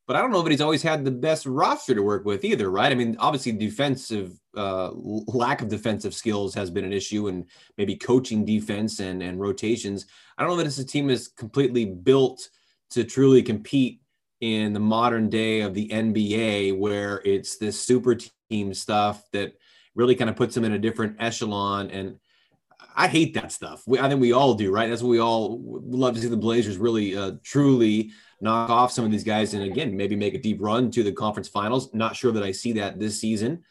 [0.08, 2.70] But I don't know if he's always had the best roster to work with either,
[2.70, 2.92] right?
[2.92, 7.46] I mean, obviously defensive uh, lack of defensive skills has been an issue, and
[7.78, 10.08] maybe coaching defense and and rotations.
[10.38, 12.50] I don't know that this team is completely built
[12.92, 14.02] to truly compete
[14.42, 18.18] in the modern day of the NBA, where it's this super
[18.50, 19.54] team stuff that
[19.96, 21.90] really kind of puts them in a different echelon.
[21.92, 22.20] And
[22.96, 23.84] I hate that stuff.
[23.86, 24.90] We, I think we all do, right?
[24.90, 29.06] That's what we all love to see the Blazers really, uh, truly knock off some
[29.06, 31.94] of these guys, and again, maybe make a deep run to the conference finals.
[31.94, 33.64] Not sure that I see that this season,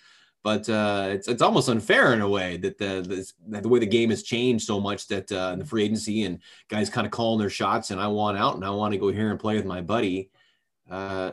[0.42, 3.86] but uh, it's it's almost unfair in a way that the the, the way the
[3.86, 7.38] game has changed so much that uh, the free agency and guys kind of calling
[7.38, 9.66] their shots, and I want out and I want to go here and play with
[9.66, 10.30] my buddy.
[10.90, 11.32] Uh,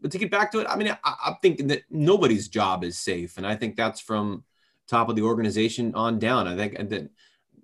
[0.00, 2.98] but to get back to it, I mean, I, I'm thinking that nobody's job is
[2.98, 4.44] safe, and I think that's from
[4.88, 6.46] top of the organization on down.
[6.46, 7.10] I think that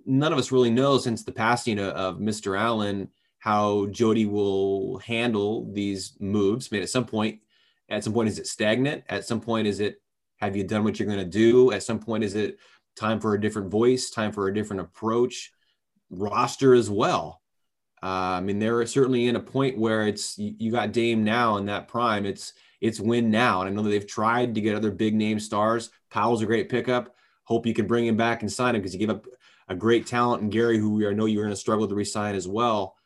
[0.06, 2.59] none of us really know since the passing of, Mr.
[2.59, 6.68] Allen how Jody will handle these moves.
[6.70, 7.40] I mean, at some point,
[7.88, 9.02] at some point, is it stagnant?
[9.09, 10.02] At some point, is it
[10.40, 11.72] have you done what you're going to do?
[11.72, 12.59] At some point, is it
[12.96, 15.52] time for a different voice, time for a different approach,
[16.11, 17.40] roster as well?
[18.02, 21.66] Uh, I mean, they're certainly in a point where it's you got Dame now in
[21.66, 22.26] that prime.
[22.26, 25.38] It's it's win now, and I know that they've tried to get other big name
[25.38, 25.90] stars.
[26.10, 27.14] Powell's a great pickup.
[27.44, 29.26] Hope you can bring him back and sign him because you gave up
[29.68, 32.48] a great talent and Gary, who we know you're going to struggle to resign as
[32.48, 32.96] well.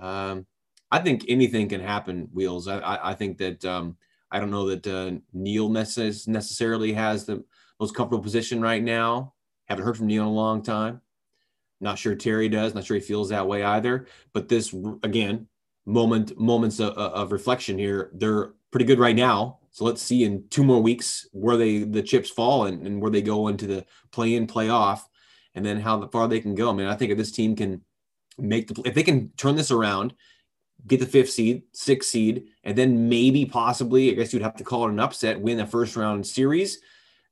[0.00, 0.46] Um,
[0.90, 2.28] I think anything can happen.
[2.32, 2.68] Wheels.
[2.68, 3.96] I, I, I think that um,
[4.30, 7.44] I don't know that uh, Neil necess- necessarily has the
[7.78, 9.34] most comfortable position right now.
[9.66, 11.00] Haven't heard from Neil in a long time.
[11.80, 12.74] Not sure Terry does.
[12.74, 14.06] Not sure he feels that way either.
[14.32, 15.46] But this again,
[15.86, 18.10] moment moments of, of reflection here.
[18.14, 19.58] They're pretty good right now.
[19.72, 23.10] So let's see in two more weeks where they the chips fall and, and where
[23.10, 25.08] they go into the play in, play off,
[25.54, 26.70] and then how far they can go.
[26.70, 27.82] I mean, I think if this team can
[28.38, 30.14] make the if they can turn this around,
[30.86, 34.64] get the fifth seed, sixth seed, and then maybe possibly, I guess you'd have to
[34.64, 36.78] call it an upset, win a first round series.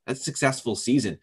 [0.05, 1.19] That's a successful season.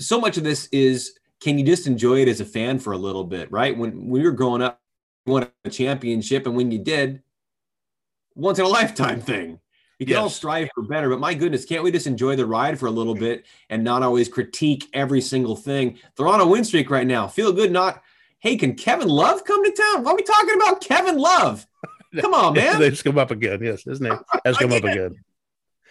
[0.00, 2.98] So much of this is can you just enjoy it as a fan for a
[2.98, 3.76] little bit, right?
[3.76, 4.80] When, when you were growing up,
[5.26, 7.22] you won a championship, and when you did,
[8.36, 9.58] once in a lifetime thing.
[9.98, 10.20] We can yes.
[10.20, 12.90] all strive for better, but my goodness, can't we just enjoy the ride for a
[12.90, 15.98] little bit and not always critique every single thing?
[16.16, 17.28] They're on a win streak right now.
[17.28, 18.02] Feel good, not,
[18.38, 20.04] hey, can Kevin Love come to town?
[20.04, 21.66] Why are we talking about Kevin Love?
[22.20, 22.78] Come on, man.
[22.78, 23.58] they just come up again.
[23.62, 25.16] Yes, his name has come up again.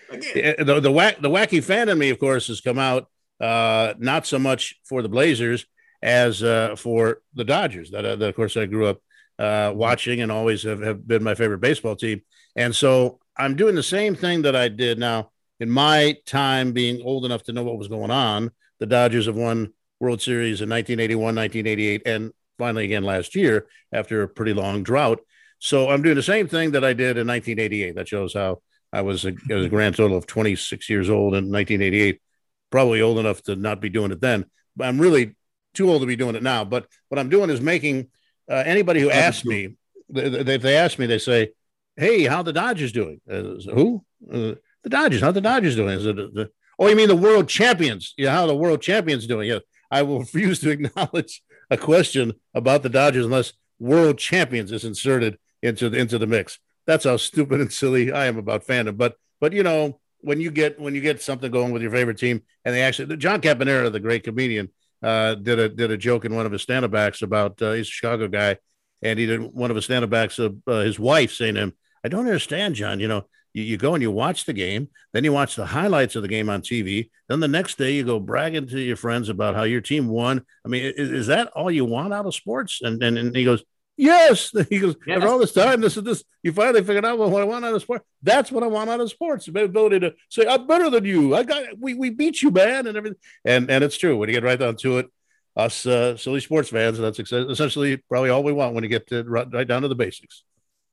[0.09, 0.55] again.
[0.57, 4.25] The, the, whack, the wacky fan in me, of course, has come out uh, not
[4.25, 5.67] so much for the Blazers
[6.01, 7.91] as uh, for the Dodgers.
[7.91, 9.01] That, uh, that, of course, I grew up
[9.39, 12.21] uh, watching and always have, have been my favorite baseball team.
[12.55, 17.01] And so I'm doing the same thing that I did now in my time being
[17.01, 18.51] old enough to know what was going on.
[18.79, 24.23] The Dodgers have won World Series in 1981, 1988, and finally again last year after
[24.23, 25.19] a pretty long drought.
[25.59, 27.95] So I'm doing the same thing that I did in 1988.
[27.95, 32.21] That shows how I was a, a grand total of 26 years old in 1988.
[32.69, 34.45] Probably old enough to not be doing it then,
[34.75, 35.35] but I'm really
[35.73, 36.65] too old to be doing it now.
[36.65, 38.09] But what I'm doing is making
[38.49, 39.75] uh, anybody who asks me,
[40.13, 41.51] if they ask me, they say,
[41.95, 44.03] "Hey, how the Dodgers doing?" Uh, who?
[44.31, 45.21] Uh, the Dodgers.
[45.21, 45.97] How the Dodgers doing?
[45.97, 46.49] Is it the?
[46.77, 48.13] Oh, you mean the world champions?
[48.17, 49.49] Yeah, how the world champions doing?
[49.49, 54.85] Yeah, I will refuse to acknowledge a question about the Dodgers unless world champions is
[54.85, 56.59] inserted into the, into the mix.
[56.85, 58.97] That's how stupid and silly I am about fandom.
[58.97, 62.17] But but you know when you get when you get something going with your favorite
[62.17, 64.69] team and they actually John Caponera, the great comedian,
[65.05, 67.87] uh, did a did a joke in one of his stand-up acts about uh, he's
[67.87, 68.57] a Chicago guy,
[69.01, 71.73] and he did one of his stand-up acts of uh, his wife saying to him,
[72.03, 72.99] "I don't understand, John.
[72.99, 76.15] You know, you, you go and you watch the game, then you watch the highlights
[76.15, 77.09] of the game on TV.
[77.29, 80.43] Then the next day you go bragging to your friends about how your team won.
[80.65, 82.81] I mean, is, is that all you want out of sports?
[82.81, 83.63] And, and, and he goes,
[83.97, 84.51] Yes.
[84.69, 85.17] He goes, yes.
[85.17, 87.73] after all this time, this is this, you finally figured out what I want out
[87.73, 88.05] of sports.
[88.21, 89.45] That's what I want out of sports.
[89.45, 91.35] The ability to say, I'm better than you.
[91.35, 92.87] I got, we, we beat you, man.
[92.87, 93.19] And everything.
[93.45, 95.07] And, and it's true when you get right down to it,
[95.55, 99.23] us uh, silly sports fans, that's essentially probably all we want when you get to
[99.23, 100.43] right, right down to the basics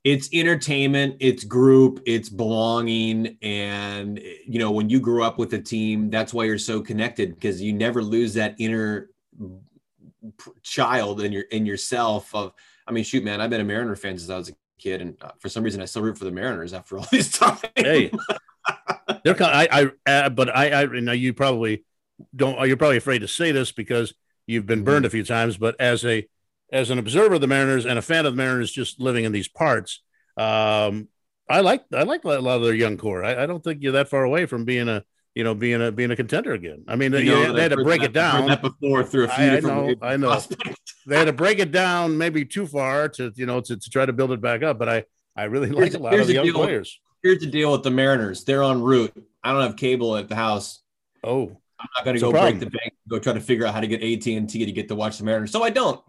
[0.05, 5.59] it's entertainment it's group it's belonging and you know when you grew up with a
[5.59, 9.11] team that's why you're so connected because you never lose that inner
[10.63, 12.53] child in your in yourself of
[12.87, 15.17] i mean shoot man i've been a mariner fan since i was a kid and
[15.23, 18.11] uh, for some reason i still root for the mariners after all this time hey
[19.25, 21.85] they're kind of, i i uh, but i i know you probably
[22.35, 24.15] don't you're probably afraid to say this because
[24.47, 25.07] you've been burned mm-hmm.
[25.07, 26.27] a few times but as a
[26.73, 29.33] as an observer of the Mariners and a fan of the Mariners, just living in
[29.33, 30.01] these parts,
[30.39, 31.09] um,
[31.49, 33.23] I like I like a lot of their young core.
[33.23, 35.91] I, I, don't think you're that far away from being a you know being a
[35.91, 36.85] being a contender again.
[36.89, 38.49] I mean, you know, they had to break it down.
[38.49, 40.41] That before through a few I, I know, I know.
[41.07, 44.07] they had to break it down maybe too far to you know to, to try
[44.07, 44.79] to build it back up.
[44.79, 45.05] But I
[45.37, 47.01] I really like a lot of the young players.
[47.23, 48.45] Here's the deal with the Mariners.
[48.45, 49.13] They're on route.
[49.45, 50.81] I don't have cable at the house.
[51.23, 52.95] Oh, I'm not going to go break the bank.
[53.09, 55.19] Go try to figure out how to get AT and T to get to watch
[55.19, 55.53] the Mariners.
[55.53, 56.03] So I don't.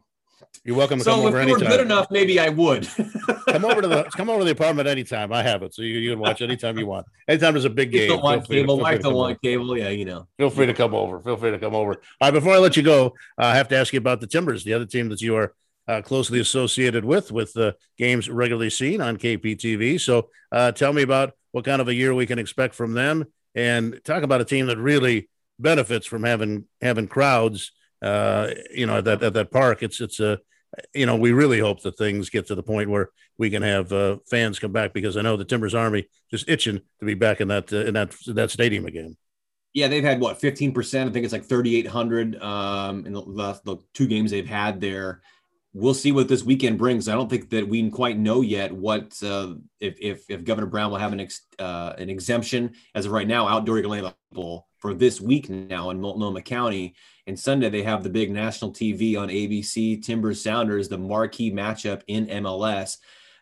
[0.64, 1.60] You're welcome to so come over anytime.
[1.60, 2.88] So if good enough, maybe I would.
[3.48, 5.34] come over to the come over to the apartment anytime.
[5.34, 7.06] I have it, so you, you can watch anytime you want.
[7.28, 8.10] Anytime there's a big game.
[8.10, 8.80] Don't want cable.
[8.80, 9.78] Wife don't want cable.
[9.78, 10.28] Yeah, you know.
[10.38, 11.20] Feel free to come over.
[11.20, 11.94] Feel free to come over.
[11.94, 12.32] All right.
[12.32, 14.74] Before I let you go, uh, I have to ask you about the Timbers, the
[14.74, 15.54] other team that you are
[15.88, 20.00] uh, closely associated with, with the games regularly seen on KPTV.
[20.00, 23.26] So, uh, tell me about what kind of a year we can expect from them,
[23.54, 25.30] and talk about a team that really
[25.60, 27.72] benefits from having having crowds
[28.04, 29.82] uh, you know, at that at that park.
[29.82, 30.40] It's it's a,
[30.94, 33.92] you know, we really hope that things get to the point where we can have
[33.92, 37.42] uh, fans come back because I know the Timbers Army just itching to be back
[37.42, 39.16] in that uh, in that that stadium again.
[39.74, 41.08] Yeah, they've had what 15%.
[41.08, 45.22] I think it's like 3,800 um, in the last the two games they've had there.
[45.74, 47.10] We'll see what this weekend brings.
[47.10, 50.92] I don't think that we quite know yet what uh, if, if, if Governor Brown
[50.92, 53.48] will have an ex, uh, an exemption as of right now.
[53.48, 56.94] Outdoor you can available for this week now in Multnomah County.
[57.26, 62.02] And Sunday, they have the big national TV on ABC, Timbers Sounders, the marquee matchup
[62.08, 62.98] in MLS.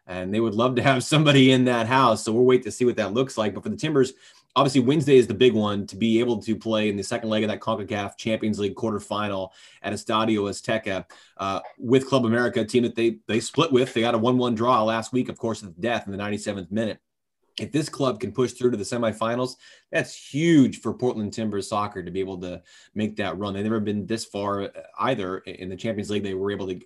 [0.06, 2.24] And they would love to have somebody in that house.
[2.24, 3.56] So we'll wait to see what that looks like.
[3.56, 4.14] But for the Timbers,
[4.56, 7.44] obviously Wednesday is the big one to be able to play in the second leg
[7.44, 9.50] of that CONCACAF Champions League quarterfinal
[9.82, 11.06] at Estadio Azteca
[11.38, 13.96] uh, with Club America, a team that they they split with.
[13.96, 17.00] They got a 1-1 draw last week, of course, of death in the 97th minute
[17.62, 19.56] if this club can push through to the semifinals,
[19.92, 22.62] that's huge for Portland Timbers soccer to be able to
[22.96, 23.54] make that run.
[23.54, 24.70] They've never been this far uh,
[25.00, 26.24] either in the Champions League.
[26.24, 26.80] They were able to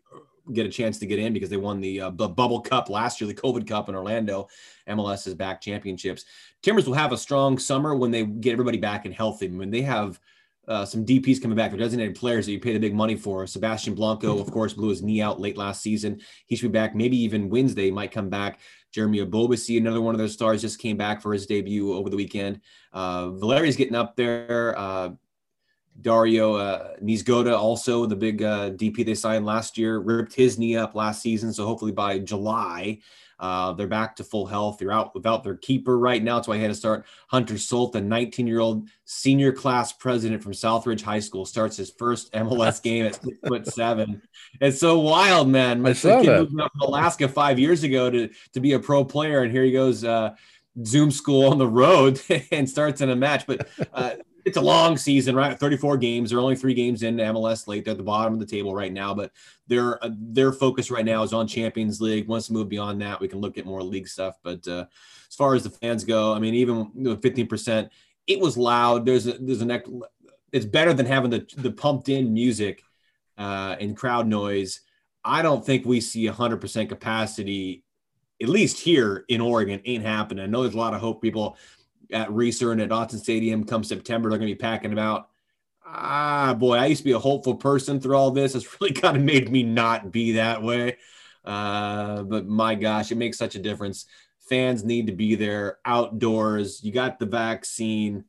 [0.54, 3.28] get a chance to get in because they won the, uh, bubble cup last year,
[3.28, 4.48] the COVID Cup in Orlando,
[4.88, 6.26] MLS's back championships.
[6.62, 9.48] Timbers will have a strong summer when they get everybody back and healthy.
[9.48, 10.20] When they have
[10.68, 13.46] uh, some DPs coming back, they're designated players that you pay the big money for.
[13.48, 16.20] Sebastian Blanco, of course, blew his knee out late last season.
[16.48, 16.96] He should be back.
[16.96, 18.60] Maybe even Wednesday might come back.
[18.92, 22.16] Jeremy Ebobisse, another one of those stars, just came back for his debut over the
[22.16, 22.62] weekend.
[22.94, 24.74] Uh, Valeri's getting up there.
[24.78, 25.10] Uh,
[26.02, 30.76] Dario uh, Niezgoda, also the big uh, DP they signed last year, ripped his knee
[30.76, 31.54] up last season.
[31.54, 33.00] So hopefully by July,
[33.40, 34.78] uh, they're back to full health.
[34.78, 36.36] They're out without their keeper right now.
[36.36, 40.42] That's why I had to start Hunter Sulte, the 19 year old senior class president
[40.42, 44.22] from Southridge High School, starts his first MLS game at six foot seven.
[44.62, 45.82] It's so wild, man.
[45.82, 49.44] My kid moved up from Alaska five years ago to, to be a pro player.
[49.44, 50.36] And here he goes, uh,
[50.84, 52.22] Zoom school on the road
[52.52, 53.46] and starts in a match.
[53.48, 54.12] But uh,
[54.46, 55.60] it's a long season, right?
[55.60, 56.30] 34 games.
[56.30, 57.84] They're only three games in MLS late.
[57.84, 59.32] They're at the bottom of the table right now, but
[59.68, 62.28] their uh, their focus right now is on Champions League.
[62.28, 64.38] Once we move beyond that, we can look at more league stuff.
[64.44, 64.86] But uh,
[65.28, 67.90] as far as the fans go, I mean, even with 15%,
[68.28, 69.06] it was loud.
[69.06, 69.82] There's a there's an
[70.52, 72.84] it's better than having the the pumped in music
[73.40, 74.82] uh, and crowd noise.
[75.24, 77.84] I don't think we see 100% capacity,
[78.40, 80.44] at least here in Oregon, ain't happening.
[80.44, 81.58] I know there's a lot of hope people
[82.12, 85.30] at Reser and at Autzen Stadium come September, they're going to be packing them out.
[85.86, 88.56] Ah, boy, I used to be a hopeful person through all this.
[88.56, 90.98] It's really kind of made me not be that way.
[91.44, 94.06] Uh, but my gosh, it makes such a difference.
[94.50, 96.84] Fans need to be there outdoors.
[96.84, 98.26] You got the vaccine.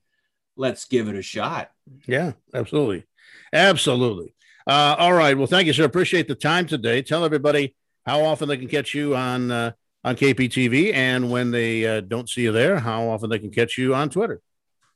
[0.56, 1.70] Let's give it a shot.
[2.06, 3.04] Yeah, absolutely.
[3.52, 4.34] Absolutely.
[4.66, 5.36] Uh, all right.
[5.36, 5.84] Well, thank you, sir.
[5.84, 7.02] Appreciate the time today.
[7.02, 9.72] Tell everybody how often they can catch you on uh,
[10.06, 13.76] on KPTV, and when they uh, don't see you there, how often they can catch
[13.76, 14.40] you on Twitter.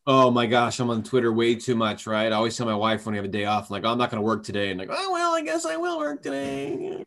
[0.07, 2.33] Oh my gosh, I'm on Twitter way too much, right?
[2.33, 4.11] I always tell my wife when I have a day off, like, oh, I'm not
[4.11, 4.71] going to work today.
[4.71, 7.05] And like, oh, well, I guess I will work today.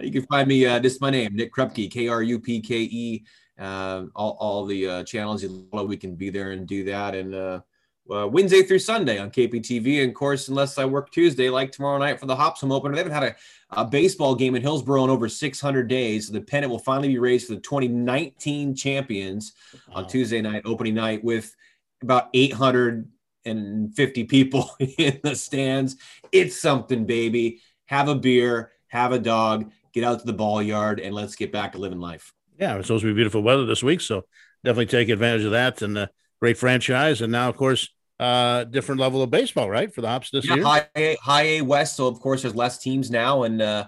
[0.00, 2.60] you can find me, uh, this is my name, Nick Krupke, K R U P
[2.60, 3.24] K E.
[3.58, 7.14] Uh, all, all the uh, channels you follow, we can be there and do that.
[7.14, 7.62] And
[8.10, 10.02] uh, Wednesday through Sunday on KPTV.
[10.02, 13.02] And of course, unless I work Tuesday, like tomorrow night for the Hopsum opener, they
[13.02, 13.36] haven't had a,
[13.70, 16.26] a baseball game in Hillsboro in over 600 days.
[16.26, 19.52] So the pennant will finally be raised for the 2019 champions
[19.88, 19.96] wow.
[19.96, 21.54] on Tuesday night, opening night, with
[22.02, 25.96] about 850 people in the stands.
[26.32, 27.60] It's something, baby.
[27.86, 31.52] Have a beer, have a dog, get out to the ball yard, and let's get
[31.52, 32.32] back to living life.
[32.58, 34.24] Yeah, it's supposed to be beautiful weather this week, so
[34.64, 35.82] definitely take advantage of that.
[35.82, 36.06] And uh,
[36.42, 40.28] great franchise, and now of course, uh, different level of baseball, right, for the Hops
[40.30, 40.64] this yeah, year.
[40.64, 43.86] High A, high A West, so of course there's less teams now, and uh,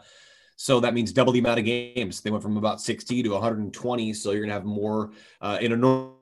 [0.55, 2.21] so that means double the amount of games.
[2.21, 5.77] They went from about 60 to 120, so you're gonna have more uh, in a
[5.77, 6.15] normal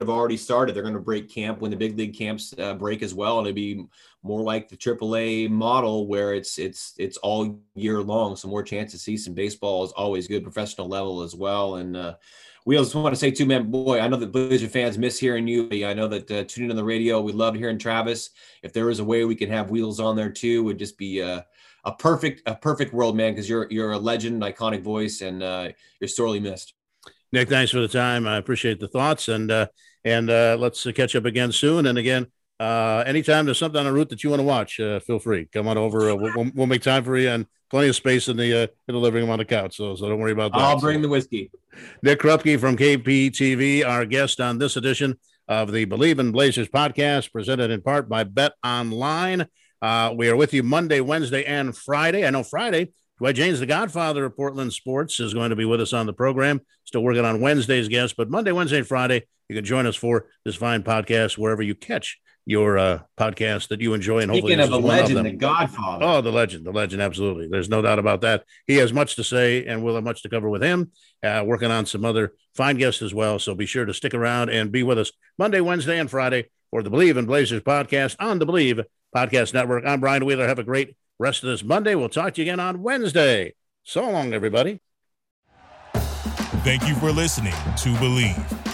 [0.00, 0.74] have already started.
[0.74, 3.46] They're going to break camp when the big league camps uh, break as well, and
[3.46, 3.84] it'd be
[4.22, 8.36] more like the AAA model where it's it's it's all year long.
[8.36, 11.76] So more chance to see some baseball is always good, professional level as well.
[11.76, 12.14] And uh,
[12.64, 15.46] we also want to say too, man, boy, I know that Blazer fans miss hearing
[15.46, 15.68] you.
[15.86, 18.30] I know that uh, tuning in on the radio, we love hearing Travis.
[18.62, 21.20] If there was a way we could have wheels on there too, would just be
[21.20, 21.42] uh,
[21.84, 23.32] a perfect a perfect world, man.
[23.32, 25.68] Because you're you're a legend, iconic voice, and uh,
[26.00, 26.74] you're sorely missed.
[27.32, 28.26] Nick, thanks for the time.
[28.26, 29.66] I appreciate the thoughts, and uh,
[30.04, 31.86] and uh, let's catch up again soon.
[31.86, 32.28] And again,
[32.60, 35.48] uh, anytime there's something on the route that you want to watch, uh, feel free.
[35.52, 36.10] Come on over.
[36.10, 38.94] Uh, we'll, we'll, make time for you, and plenty of space in the uh, in
[38.94, 39.76] the living room on the couch.
[39.76, 40.60] So so don't worry about that.
[40.60, 41.50] I'll bring so, the whiskey.
[42.02, 47.32] Nick Krupke from KPTV, our guest on this edition of the Bleav in Blazers podcast,
[47.32, 49.46] presented in part by Bet Online.
[49.82, 52.24] Uh, we are with you Monday, Wednesday, and Friday.
[52.24, 55.80] I know Friday Dwight Jaynes, the godfather of Portland sports, is going to be with
[55.80, 56.60] us on the program.
[56.84, 60.26] Still working on Wednesday's guest, but Monday, Wednesday, and Friday, you can join us for
[60.44, 64.18] this fine podcast wherever you catch your uh, podcast that you enjoy.
[64.18, 66.04] And Speaking hopefully, of a legend, of the Godfather.
[66.04, 67.48] Oh, the legend, the legend, absolutely.
[67.48, 68.44] There's no doubt about that.
[68.66, 70.90] He has much to say, and we'll have much to cover with him.
[71.22, 73.38] Uh, working on some other fine guests as well.
[73.38, 76.82] So be sure to stick around and be with us Monday, Wednesday, and Friday for
[76.82, 79.84] the Bleav in Blazers podcast on the Bleav Podcast Network.
[79.86, 80.46] I'm Brian Wheeler.
[80.46, 81.94] Have a great rest of this Monday.
[81.94, 83.54] We'll talk to you again on Wednesday.
[83.84, 84.80] So long, everybody.
[86.64, 88.73] Thank you for listening to Bleav.